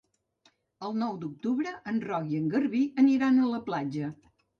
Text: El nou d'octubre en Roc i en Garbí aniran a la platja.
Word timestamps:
El 0.85 0.95
nou 1.01 1.19
d'octubre 1.23 1.73
en 1.91 1.99
Roc 2.05 2.25
i 2.31 2.39
en 2.39 2.47
Garbí 2.55 2.81
aniran 3.05 3.39
a 3.45 3.51
la 3.53 3.61
platja. 3.69 4.11